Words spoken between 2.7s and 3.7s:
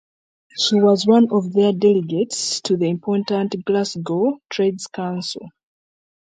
the important